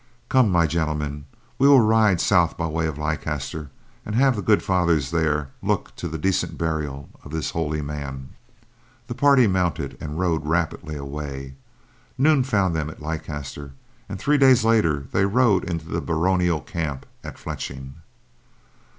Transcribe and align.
Come, 0.29 0.49
my 0.51 0.65
gentlemen, 0.65 1.25
we 1.59 1.67
will 1.67 1.79
ride 1.81 2.19
south 2.19 2.57
by 2.57 2.65
way 2.65 2.87
of 2.87 2.97
Leicester 2.97 3.69
and 4.03 4.15
have 4.15 4.35
the 4.35 4.41
good 4.41 4.63
Fathers 4.63 5.11
there 5.11 5.51
look 5.61 5.95
to 5.97 6.07
the 6.07 6.17
decent 6.17 6.57
burial 6.57 7.07
of 7.23 7.29
this 7.31 7.51
holy 7.51 7.83
man." 7.83 8.29
The 9.05 9.13
party 9.13 9.45
mounted 9.45 9.99
and 10.01 10.17
rode 10.19 10.43
rapidly 10.43 10.95
away. 10.95 11.53
Noon 12.17 12.43
found 12.43 12.75
them 12.75 12.89
at 12.89 12.99
Leicester, 12.99 13.73
and 14.09 14.17
three 14.17 14.39
days 14.39 14.65
later, 14.65 15.05
they 15.11 15.25
rode 15.25 15.65
into 15.65 15.87
the 15.87 16.01
baronial 16.01 16.61
camp 16.61 17.05
at 17.23 17.37
Fletching. 17.37 17.93